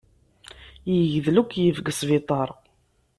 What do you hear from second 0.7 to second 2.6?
Yegdel ukeyyef deg sbiṭaṛ.